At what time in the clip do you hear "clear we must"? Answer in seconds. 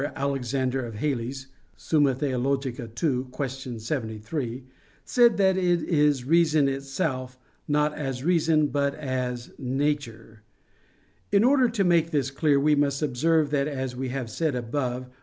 12.31-13.03